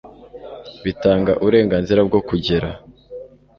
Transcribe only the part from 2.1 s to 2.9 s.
kugera